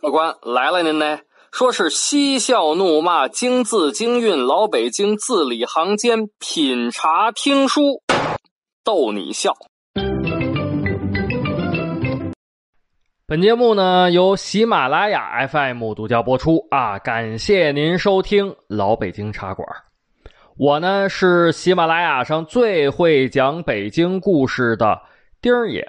[0.00, 1.18] 客官来了，您呢？
[1.52, 8.02] 说是嬉笑怒骂，京字京韵，老北京字里行间，品茶听书，
[8.82, 9.52] 逗你笑。
[13.26, 19.66] 本节目呢由喜马拉雅 FM 独家播出啊，感谢您收听老北京茶馆。
[20.58, 25.00] 我呢是喜马拉雅上最会讲北京故事的
[25.40, 25.82] 丁儿爷。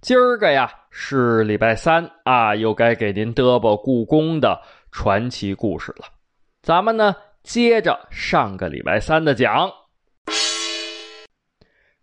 [0.00, 4.60] 今儿个呀是礼拜三啊，又该给您嘚啵故宫的
[4.92, 6.06] 传奇故事了。
[6.62, 9.68] 咱们呢接着上个礼拜三的讲。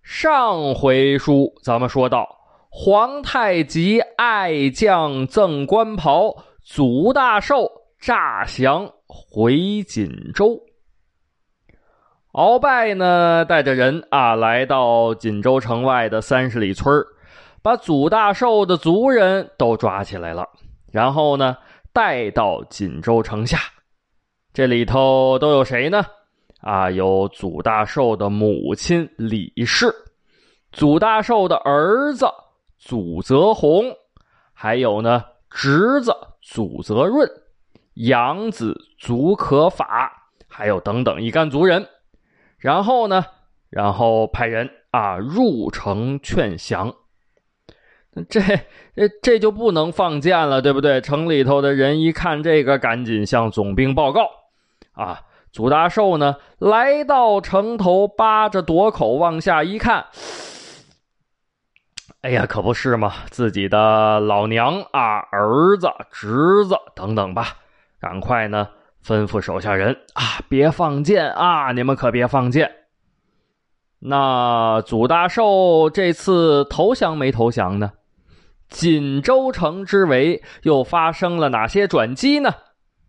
[0.01, 2.27] 上回书咱们说到，
[2.69, 7.71] 皇太极爱将赠官袍，祖大寿
[8.05, 10.59] 诈降回锦州。
[12.33, 17.01] 鳌拜呢带着人啊来到锦州城外的三十里村
[17.61, 20.45] 把祖大寿的族人都抓起来了，
[20.91, 21.55] 然后呢，
[21.93, 23.57] 带到锦州城下。
[24.51, 26.03] 这里头都有谁呢？
[26.59, 29.89] 啊，有祖大寿的母亲李氏，
[30.73, 32.25] 祖大寿的儿子
[32.77, 33.95] 祖泽宏，
[34.51, 37.25] 还有呢侄子祖泽润，
[37.95, 41.87] 养子祖可法，还有等等一干族人。
[42.57, 43.25] 然后呢，
[43.69, 46.93] 然后派人啊入城劝降。
[48.29, 48.39] 这
[48.95, 51.01] 这这就不能放箭了，对不对？
[51.01, 54.29] 城里头的人一看这个，赶紧向总兵报告。
[54.91, 60.05] 啊，祖大寿呢，来到城头，扒着垛口往下一看，
[62.21, 67.57] 哎呀，可不是嘛，自己的老娘啊，儿子、侄子等等吧，
[68.03, 68.67] 赶快呢，
[69.01, 72.69] 吩咐手下人啊，别放箭啊，你们可别放箭。
[73.99, 77.93] 那祖大寿这次投降没投降呢？
[78.67, 82.53] 锦州城之围又发生了哪些转机呢？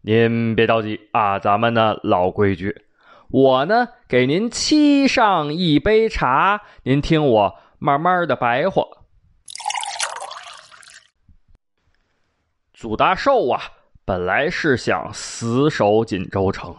[0.03, 2.85] 您别着急啊，咱们呢老规矩，
[3.31, 8.85] 我呢给您沏上一杯茶，您听我慢慢的白话。
[12.73, 13.61] 祖大寿啊，
[14.05, 16.75] 本来是想死守锦州城。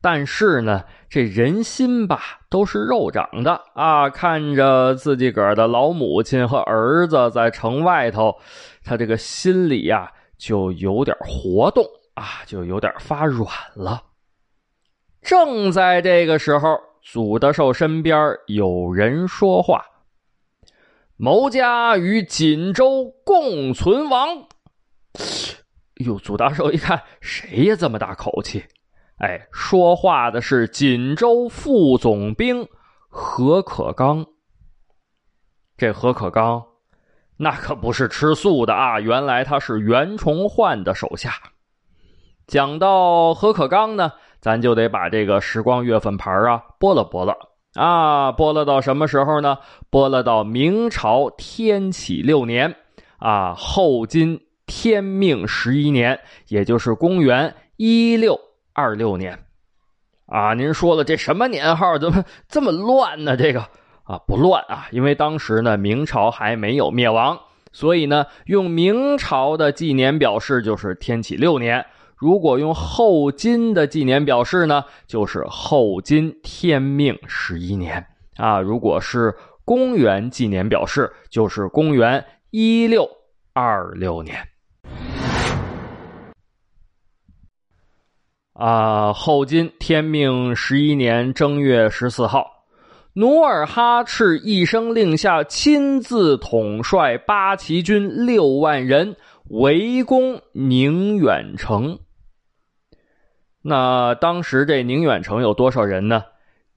[0.00, 4.10] 但是呢，这人心吧都是肉长的啊！
[4.10, 8.36] 看着自己个儿的老母亲和儿子在城外头，
[8.84, 14.02] 他这个心里呀就有点活动啊，就有点发软了。
[15.22, 19.86] 正在这个时候，祖德寿身边有人说话
[21.16, 24.48] ：“谋家与锦州共存亡。”
[25.98, 28.64] 哟，祖大寿一看，谁呀这么大口气？
[29.18, 32.66] 哎，说话的是锦州副总兵
[33.08, 34.26] 何可刚。
[35.76, 36.64] 这何可刚，
[37.36, 39.00] 那可不是吃素的啊！
[39.00, 41.32] 原来他是袁崇焕的手下。
[42.46, 47.36] 讲到何可刚呢，咱就得把这个时光月份牌啊拨了拨了
[47.74, 49.58] 啊，拨了到什么时候呢？
[49.90, 52.76] 拨了到明朝天启六年
[53.18, 58.40] 啊，后金天命十一年，也就是公元一六。
[58.76, 59.38] 二六年，
[60.26, 61.96] 啊，您说了这什么年号？
[61.96, 63.36] 怎么这么乱呢？
[63.36, 63.60] 这个
[64.02, 67.38] 啊，不乱啊，因为当时呢，明朝还没有灭亡，
[67.70, 71.84] 所以呢，用明朝的纪年表示就是天启六年；
[72.16, 78.04] 如果用后金的纪年表示呢，就是后金天命十一年
[78.38, 83.08] 啊；如果是公元纪年表示，就是公元一六
[83.52, 84.36] 二六年。
[88.54, 92.46] 啊，后金天命十一年正月十四号，
[93.14, 99.16] 努尔哈赤一声令下，亲自统帅八旗军六万人
[99.50, 101.98] 围攻宁远城。
[103.60, 106.22] 那当时这宁远城有多少人呢？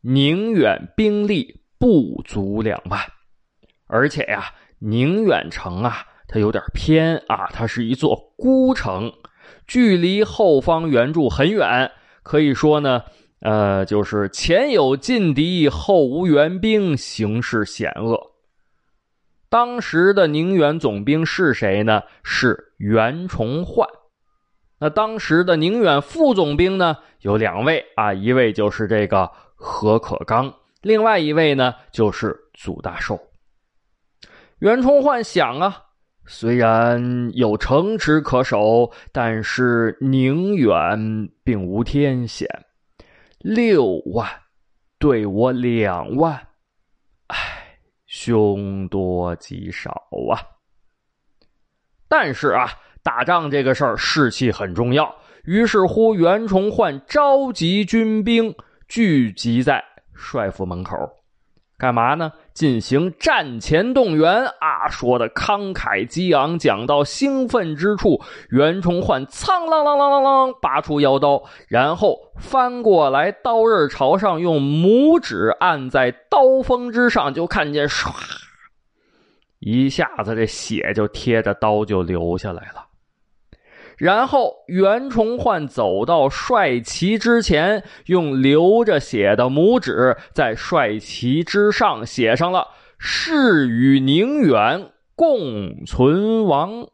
[0.01, 2.99] 宁远兵力不足两万，
[3.85, 4.45] 而且呀，
[4.79, 9.13] 宁远城啊，它有点偏啊，它是一座孤城。
[9.67, 11.91] 距离后方援助很远，
[12.23, 13.03] 可以说呢，
[13.41, 18.31] 呃，就是前有劲敌，后无援兵，形势险恶。
[19.49, 22.03] 当时的宁远总兵是谁呢？
[22.23, 23.87] 是袁崇焕。
[24.79, 26.97] 那当时的宁远副总兵呢？
[27.21, 33.19] 有两位啊，一位就是这个何可刚，另外一位呢就是祖大寿。
[34.59, 35.83] 袁崇焕想啊，
[36.29, 42.47] 虽然有城池可守，但是宁远并无天险。
[43.39, 44.29] 六万
[44.99, 46.33] 对我两万，
[47.27, 47.37] 唉，
[48.07, 49.89] 凶多吉少
[50.29, 50.35] 啊！
[52.09, 52.71] 但是啊，
[53.01, 55.15] 打仗这个事儿士气很重要。
[55.45, 58.53] 于是乎，袁崇焕召集军兵
[58.89, 59.81] 聚集在
[60.13, 60.93] 帅府门口，
[61.77, 62.31] 干嘛呢？
[62.53, 64.89] 进行战前动员啊！
[64.89, 68.19] 说的慷慨激昂，讲到兴奋之处，
[68.49, 78.11] 袁崇焕苍啷啷啷啷啷拔出腰刀，然后翻过来，刀刃朝上，用拇指按在刀锋之上，就看见唰，
[79.59, 82.86] 一下子这血就贴着刀就流下来了。
[83.97, 92.67] 然后袁崇焕走到帅旗之前，用流着血的拇指在帅旗之上写上了
[92.99, 96.87] “誓与宁远共存亡”。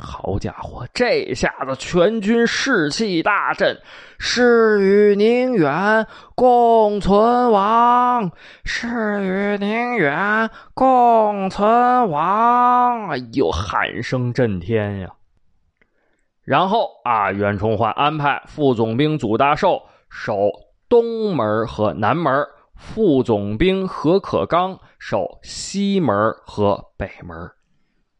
[0.00, 3.76] 好家伙，这下子全军士气大振
[4.18, 8.32] ，“誓与宁远共存亡，
[8.64, 8.88] 誓
[9.22, 15.14] 与宁远共存亡”，哎呦，喊声震天呀！
[16.42, 20.50] 然后啊，袁崇焕安排副总兵祖大寿守
[20.88, 22.44] 东门和南门，
[22.74, 27.36] 副总兵何可刚守西门和北门，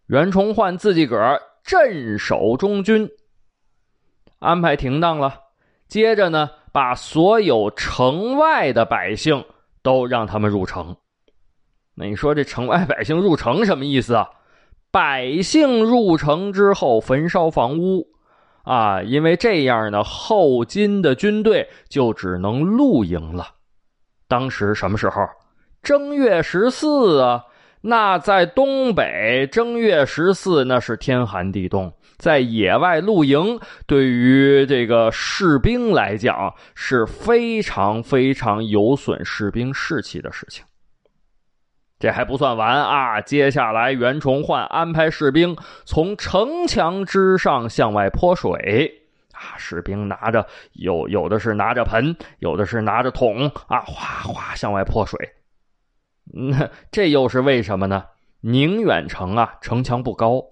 [0.06, 3.10] 袁崇焕自己个儿镇守中军，
[4.38, 5.47] 安排停当了。
[5.88, 9.44] 接着呢，把所有城外的百姓
[9.82, 10.96] 都让他们入城。
[11.94, 14.28] 那你说这城外百姓入城什么意思啊？
[14.90, 18.06] 百姓入城之后焚烧房屋。
[18.64, 23.46] 啊，因为这样呢，后金的军队就只能露营了。
[24.28, 25.22] 当时什么时候？
[25.82, 27.44] 正月十四啊，
[27.80, 40.64] 那在东北正月十四那是天寒地冻，在野外露营，对于这个士兵来讲是非常非常有损士兵士气的事情。
[42.00, 43.20] 这还不算完啊！
[43.20, 49.58] 接下来，袁崇焕安排士兵从城墙之上向外泼水啊！
[49.58, 55.18] 士兵拿着有有的是拿着盆，有的是拿着桶啊，哗哗向外泼水。
[56.24, 58.04] 那这又是为什么呢？
[58.42, 60.44] 宁远城啊，城墙不高，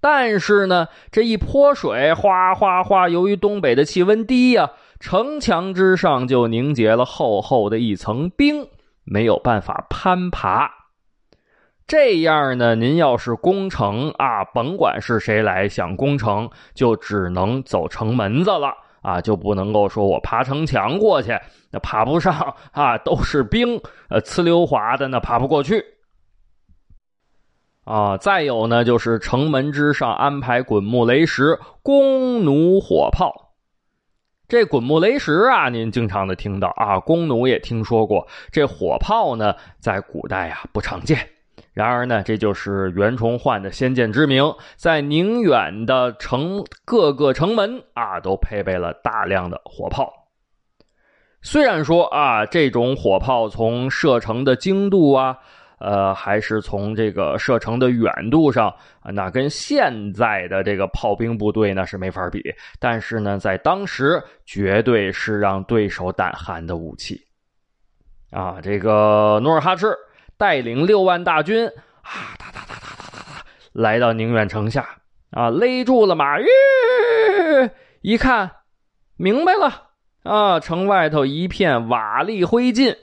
[0.00, 8.66] 但是呢，这一泼水，哗哗哗，由于东北的气温低呀，城墙之上就凝结了厚厚的一层冰，
[9.04, 10.70] 没有办法攀爬。
[11.86, 21.36] 这样呢，您要是攻城啊，甭管是谁来想攻城，就只能走城门子了啊，就不能够说我爬城墙过去，
[21.72, 25.84] 那爬不上啊，都是冰，呃，呲溜滑的，那爬不过去
[27.84, 28.16] 啊。
[28.16, 33.54] 再有呢，就是城门之上安排滚木雷石、弓弩火炮。
[34.48, 41.28] 这滚木雷石啊，您经常的听到啊，弓弩也听说过，这火炮呢，在古代呀不常见。
[41.72, 50.12] 然而呢，这就是袁崇焕的先见之明，在宁远的城各个城门啊，都配备了大量的火炮。
[51.42, 55.38] 虽然说啊，这种火炮从射程的精度啊，
[55.80, 58.72] 呃，还是从这个射程的远度上，
[59.12, 62.40] 那跟现在的这个炮兵部队那是没法比。
[62.78, 67.20] 但是呢，在当时绝对是让对手胆寒的武器
[68.30, 68.60] 啊！
[68.62, 69.96] 这个努尔哈赤。
[70.36, 74.88] 带领六万大军啊，哒哒哒哒哒哒哒，来到宁远城下
[75.32, 76.38] 啊，勒住了马，
[78.00, 78.50] 一看
[79.18, 79.90] 明白了
[80.22, 82.96] 啊，城外头一片瓦砾灰烬，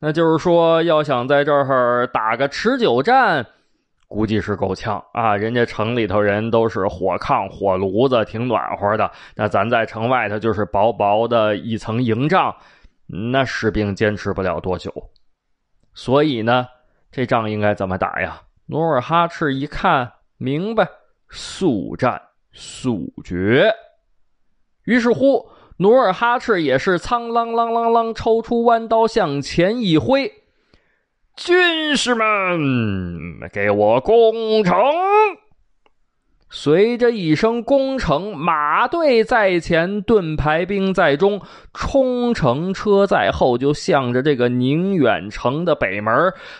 [0.00, 3.46] 那就是说要想在这儿打个持久战，
[4.06, 5.36] 估计是够呛啊。
[5.36, 12.54] 人家城里头人都是火炕火炉子，挺暖和的，那咱在城外头就是薄薄的一层营帐，
[13.06, 14.92] 那士兵坚持不了多久，
[15.94, 16.66] 所以呢。
[17.10, 18.42] 这仗应该怎么打呀？
[18.66, 20.86] 努尔哈赤一看明白，
[21.30, 22.20] 速战
[22.52, 23.72] 速决。
[24.84, 25.48] 于是乎，
[25.78, 30.32] 努尔哈赤也是苍啷啷啷啷，抽出弯刀向前一挥
[31.36, 34.76] ：“军士们，给我攻城！”
[36.50, 41.42] 随着一声攻城，马队在前，盾牌兵在中，
[41.74, 46.12] 冲城车在后，就向着这个宁远城的北门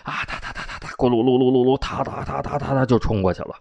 [0.05, 3.55] 啊，哒哒哒哒哒，咕噜噜噜噜噜，哒哒哒哒哒哒，就冲过去了。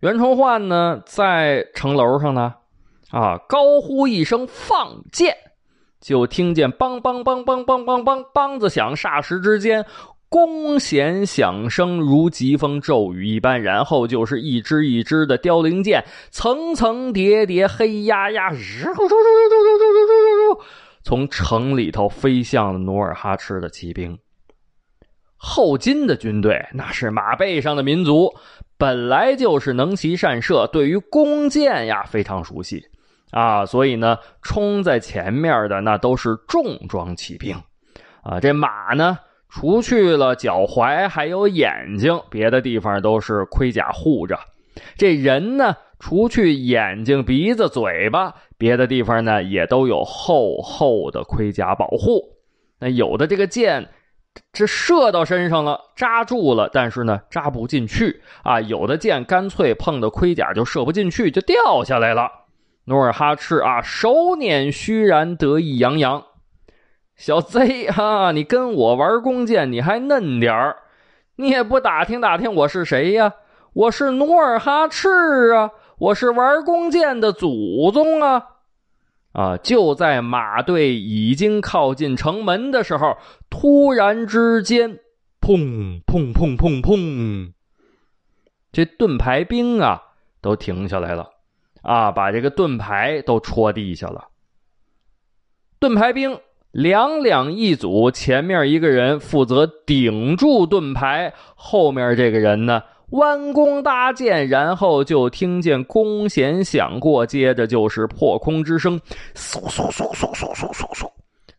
[0.00, 2.54] 袁崇焕呢，在城楼上呢，
[3.12, 5.36] 啊，高呼一声“放箭”，
[6.00, 9.86] 就听见梆梆梆梆梆梆梆梆子响，霎时之间。
[10.28, 18.50] 弓弦响声如疾风骤雨一般，然后就是一支一支的凋零箭，层层叠叠，黑压压，
[21.04, 24.18] 从城里头飞向了努尔哈赤的骑兵。
[25.36, 28.32] 后金的军队那是马背上的民族，
[28.78, 32.82] 本来就是能骑善射，对于弓箭呀非常熟悉
[33.32, 37.56] 啊，所以呢，冲在前面的那都是重装骑兵
[38.22, 38.38] 啊。
[38.38, 44.38] 这马呢，除去了脚踝还有眼睛，别的地方都是盔甲护着。
[44.96, 52.22] 这人呢，除去眼睛、鼻子、嘴巴，别的地方呢也都有厚厚的盔甲保护。
[52.78, 53.88] 那有的这个箭。
[54.50, 58.62] 这射到身上了，扎住了，但是呢，扎不进去啊。
[58.62, 62.30] 有的箭干脆碰到盔甲就射不进去，就掉下来了。
[62.84, 66.24] 努尔哈赤啊，手捻虚髯，得意洋洋
[67.16, 70.76] ：“小贼啊，你跟我玩弓箭，你还嫩点儿，
[71.36, 73.34] 你也不打听打听我是谁呀？
[73.72, 75.08] 我是努尔哈赤
[75.54, 78.48] 啊，我是玩弓箭的祖宗啊。”
[79.32, 79.56] 啊！
[79.56, 83.16] 就在马队已经靠近城门的时候，
[83.48, 84.98] 突然之间，
[85.40, 87.52] 砰砰砰砰砰，
[88.70, 90.02] 这盾牌兵啊
[90.42, 91.30] 都停下来了，
[91.82, 94.28] 啊，把这个盾牌都戳地下了。
[95.78, 102.82] 盾牌兵两两一组，前面一个人负责顶住盾牌，后面这个人呢？
[103.10, 108.98] 弯弓搭箭，然后就听见弓弦响过，接着就是破空之声，
[109.34, 111.10] 嗖嗖嗖嗖嗖嗖嗖嗖！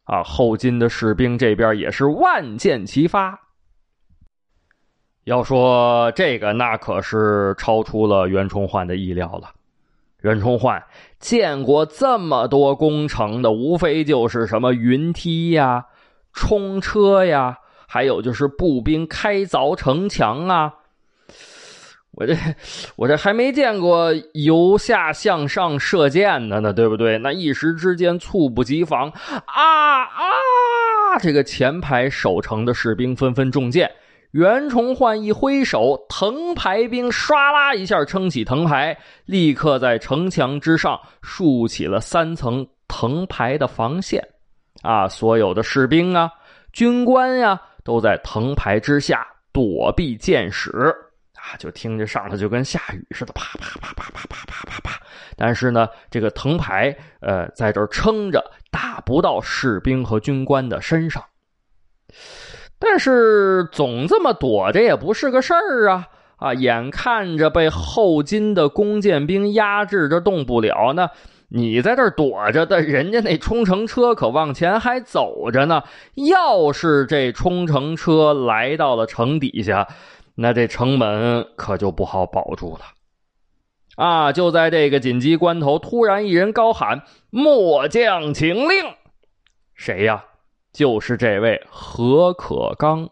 [0.06, 3.40] 啊，后金的士兵这边也是万箭齐发。
[5.26, 9.52] 要说这个，那可是超出了袁崇焕的意料了。
[10.24, 10.82] 袁崇焕
[11.20, 15.86] 见过这么多工程的，无非就是什么云梯呀、
[16.32, 20.74] 冲车呀，还有就是步兵开凿城墙啊。
[22.16, 22.36] 我这，
[22.96, 27.18] 我这还没见过由下向上射箭的呢，对不对？
[27.18, 29.10] 那一时之间猝不及防，
[29.46, 31.20] 啊啊！
[31.20, 33.92] 这个前排守城的士兵纷纷中箭。
[34.34, 44.28] 袁崇焕一挥手，藤牌兵唰啦一下撑起藤牌，立刻在城墙之上竖起了三层藤牌的防线。
[44.82, 46.32] 啊，所有的士兵啊、
[46.72, 50.72] 军官呀，都在藤牌之下躲避箭矢。
[51.36, 55.00] 啊，就听着上头就跟下雨似的，啪啪啪啪啪啪啪啪啪。
[55.38, 61.24] 但是呢，这个藤牌呃在这撑着，打不到士兵和军官的身上。
[62.86, 66.54] 但是总这么躲着也不是个事儿啊啊！
[66.54, 71.10] 眼看着被后金的弓箭兵压制着动不了呢，
[71.48, 75.84] 你在这躲着的，人家那冲程车可往前还走着呢。
[76.16, 79.88] 要是这冲程车来到了城底下。
[80.36, 84.34] 那这城门可就不好保住了，啊！
[84.34, 88.96] 就在这个紧急关头，突然一人高喊：“末将请令！”
[89.74, 90.26] 谁呀？
[90.74, 93.10] 就是这位何可刚。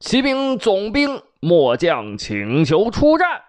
[0.00, 3.42] 骑兵总兵末将请求出战。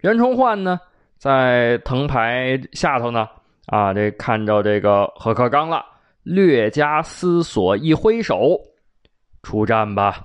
[0.00, 0.80] 袁崇焕呢，
[1.18, 3.28] 在藤牌下头呢，
[3.66, 5.84] 啊，这看着这个何可刚了，
[6.22, 8.58] 略加思索，一挥手
[9.42, 10.22] ：“出战吧。”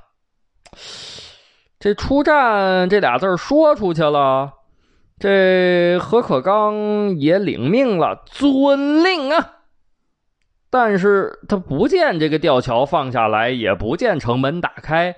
[1.80, 4.54] 这出战这俩字说出去了，
[5.20, 9.53] 这何可刚也领命了，遵令啊！
[10.74, 15.16] 但是他不见这个吊桥放下来，也不见城门打开，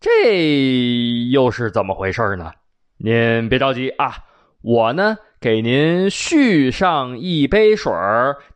[0.00, 2.50] 这又是怎么回事呢？
[2.96, 4.14] 您别着急啊，
[4.62, 7.92] 我呢给您续上一杯水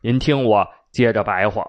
[0.01, 1.63] 您听我接着白话。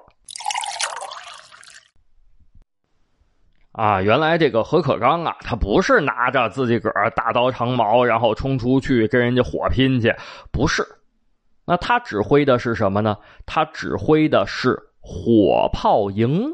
[3.73, 10.15] 啊，原来这个何可刚啊，他不是拿着自己个儿大刀长矛，然后冲出去跟人家火拼去，
[10.51, 10.83] 不是。
[11.67, 13.19] 那他指挥的是什么呢？
[13.45, 16.53] 他指挥的是火炮营。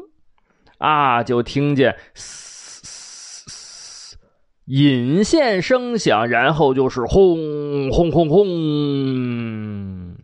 [0.79, 4.17] 啊，就听见嘶嘶嘶
[4.65, 10.15] 引线声响，然后就是轰轰轰轰。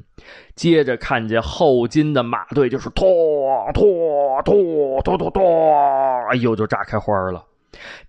[0.55, 3.07] 接着看见后金的马队，就是拖
[3.73, 5.41] 拖拖拖拖拖，
[6.29, 7.45] 哎呦，就炸开花了，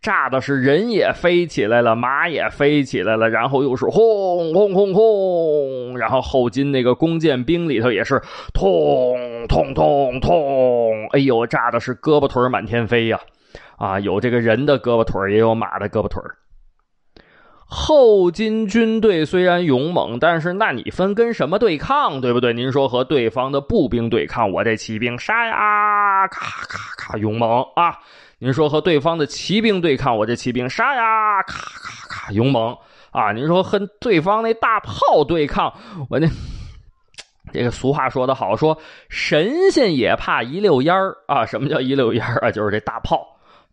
[0.00, 8.20] 炸的是人也飞起来了，马也飞起来了，然后又是轰轰轰轰，然后后金那个弓箭兵里头也是
[8.54, 9.16] 痛
[9.48, 13.20] 痛痛痛，哎呦，炸的是胳膊腿满天飞呀，
[13.76, 16.22] 啊，有这个人的胳膊腿也有马的胳膊腿
[17.72, 22.52] 后金军队虽然勇猛，但是那你分跟什么对抗，对不对？
[22.52, 27.96] 您说和对方的步兵对抗，我这骑兵杀呀，咔咔咔，勇猛啊！
[28.42, 32.74] 您说和对方的骑兵对抗，我这骑兵杀呀，咔咔咔勇猛
[33.10, 33.32] 啊！
[33.32, 35.70] 您说和对方那大炮对抗，
[36.08, 36.26] 我那
[37.52, 38.78] 这个俗话说得好，说
[39.10, 41.44] 神仙也怕一溜烟儿啊！
[41.44, 42.50] 什么叫一溜烟儿啊？
[42.50, 43.26] 就是这大炮，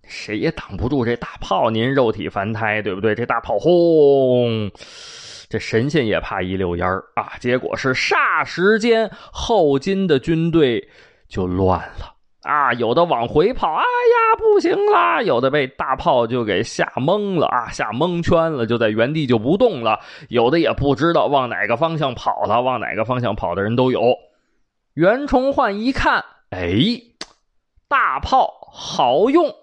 [0.06, 1.70] 谁也挡不住这大炮。
[1.70, 3.16] 您肉体凡胎，对不对？
[3.16, 4.70] 这大炮轰，
[5.48, 7.38] 这神仙也怕一溜烟儿啊！
[7.40, 10.86] 结果是霎时间，后金的军队
[11.30, 12.16] 就乱了
[12.48, 12.74] 啊！
[12.74, 15.22] 有的往回跑，哎呀，不行啦！
[15.22, 20.00] 有的被大炮就给吓懵了啊，吓蒙圈了，就在原地就不动了。
[20.30, 24.18] 有的也不知道往哪个方向跑了，往哪个方向跑的人都有。
[24.94, 26.72] 袁崇焕一看，哎，
[27.90, 29.54] 大炮好用，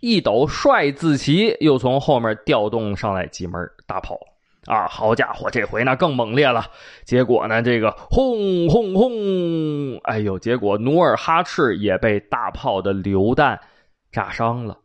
[0.00, 4.18] 一抖帅字旗，又从后面调动上来几门大炮。
[4.66, 6.66] 啊，好家伙，这回呢更猛烈了。
[7.04, 13.60] 结果呢，这个轰轰轰，哎呦，结果努尔哈赤也被大炮的榴弹
[14.10, 14.78] 炸伤了。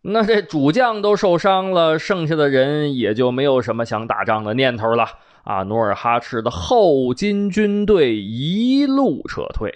[0.00, 5.06] 那这主将都受伤了，剩下的人也就没有什么想打仗的念头了。
[5.42, 9.72] 啊，努尔哈赤的后金军队一路撤退。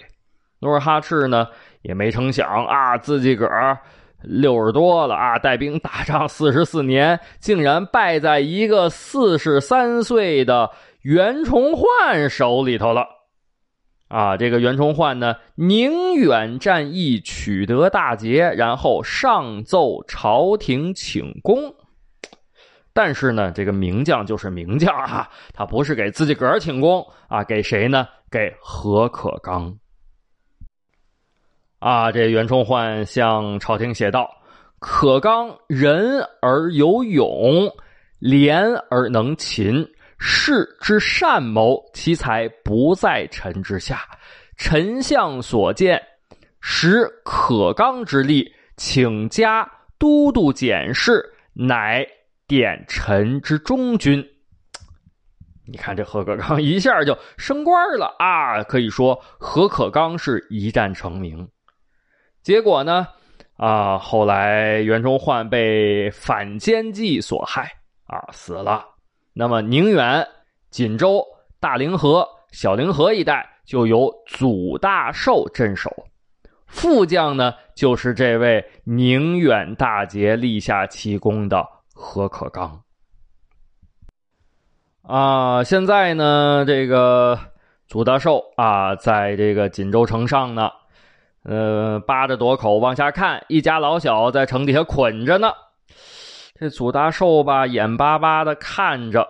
[0.59, 1.47] 努尔哈赤呢
[1.81, 3.77] 也没成想啊，自己个儿。
[4.23, 5.39] 六十多了啊！
[5.39, 13.05] 带兵打仗四十四年，竟然败在一个四十三岁的袁崇焕手里头了。
[14.07, 21.73] 啊，这个袁崇焕呢，宁远战役取得大捷，然后上奏朝廷请功。
[22.93, 28.05] 但是呢，这个名将就是名将啊，他不是给自己个儿请功啊，给谁呢？
[28.29, 29.73] 给何可刚。
[31.81, 34.29] 啊，这袁崇焕向朝廷写道
[34.77, 37.67] ：“可刚仁而有勇，
[38.19, 39.83] 廉而能勤，
[40.19, 44.01] 士之善谋，其才不在臣之下。
[44.57, 45.99] 臣相所见，
[46.61, 52.05] 使可刚之力，请加都督检事，乃
[52.45, 54.23] 典臣之中军。”
[55.65, 58.61] 你看这何可刚 一下就升官了啊！
[58.65, 61.49] 可以说何可刚是一战成名。
[62.43, 63.07] 结果呢？
[63.57, 67.71] 啊，后来袁崇焕被反间计所害，
[68.07, 68.83] 啊，死了。
[69.33, 70.27] 那么宁远、
[70.71, 71.23] 锦州、
[71.59, 75.91] 大凌河、小凌河一带就由祖大寿镇守，
[76.65, 82.81] 副将呢就是这位宁远大捷立下奇功的何可刚。
[85.03, 87.37] 啊，现在呢，这个
[87.85, 90.71] 祖大寿啊，在这个锦州城上呢。
[91.43, 95.51] 呃，扒着垛口往下看，一家老小在城底下捆着呢。
[96.59, 99.27] 这祖大寿吧，眼巴巴的看着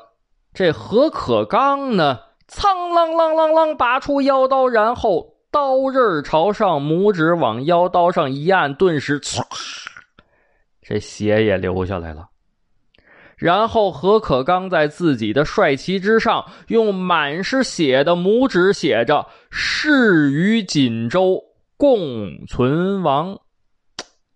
[0.53, 9.41] 这何可刚呢，苍啷啷啷啷，拔出腰刀，然后刀刃朝上，拇指往腰刀上一按，顿时唰，
[10.81, 12.27] 这血也流下来了。
[13.37, 21.41] 然后何可刚在自己的帅旗之上，用满是血的拇指写着“誓于锦州”。
[21.81, 23.39] 共存亡，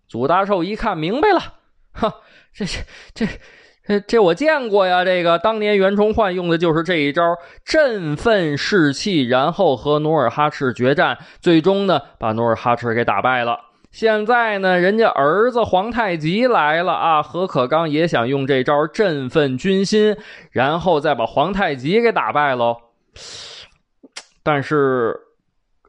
[0.08, 1.40] 祖大寿一看明白了，
[1.94, 2.12] 哈，
[2.52, 2.64] 这
[3.14, 3.24] 这
[3.86, 5.04] 这这我见过呀！
[5.04, 7.22] 这个当年袁崇焕用的就是这一招，
[7.64, 13.60] 振奋士气，然后和努尔哈赤决战，最终呢把努尔哈赤给打败了。
[13.92, 20.16] 现在呢，人家儿子皇太极来了啊，何可刚也想用这招振奋军心，
[20.50, 22.76] 然后再把皇太极给打败喽。
[24.42, 25.16] 但是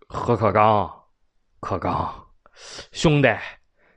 [0.07, 0.93] 何可刚。
[1.59, 2.13] 可刚，
[2.91, 3.29] 兄弟，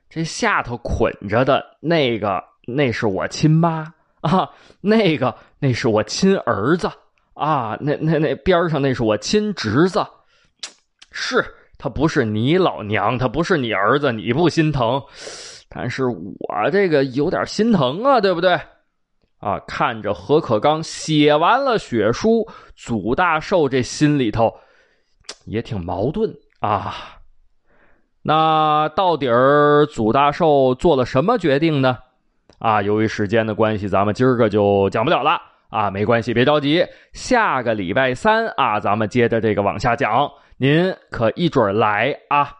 [0.09, 6.90] 这下头捆着的那个，那是我亲妈啊，那个那是我亲儿子
[7.35, 10.05] 啊，那那那边上那是我亲侄子，
[11.12, 11.44] 是
[11.79, 15.03] 他不是你老娘，他不是你儿子，你不心疼，
[15.68, 18.59] 但是我这个有点心疼啊，对不对？
[19.38, 24.55] 啊，看着何可刚写完了血书，祖大寿这心里头
[25.46, 27.19] 也挺矛盾啊。
[28.22, 31.98] 那到底儿祖大寿做了什么决定呢？
[32.59, 35.90] 啊，由于时间的关系，咱们今儿个就讲不了了啊。
[35.90, 42.60] 没关系，别着急，下个礼拜三啊，咱们接着这个往下讲，您可一准儿来啊。